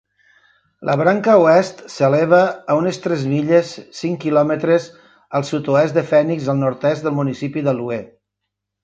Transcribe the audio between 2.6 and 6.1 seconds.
unes tres milles (cinc quilòmetres) al sud-oest de